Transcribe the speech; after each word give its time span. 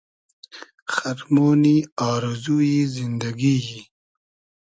خئرمۉنی 0.93 1.77
آرزو 2.11 2.57
یی 2.69 2.81
زیندئگی 2.95 3.55
یی 3.65 3.79